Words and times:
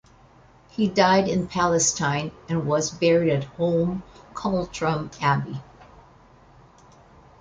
He 0.71 0.87
died 0.89 1.27
in 1.27 1.45
Palestine 1.45 2.31
and 2.49 2.65
was 2.65 2.89
buried 2.89 3.29
at 3.33 3.43
Holm 3.43 4.01
Cultram 4.33 5.11
Abbey. 5.21 5.61